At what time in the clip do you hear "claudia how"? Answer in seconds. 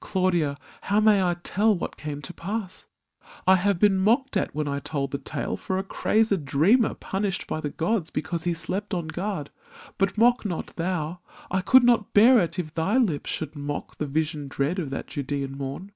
0.00-0.98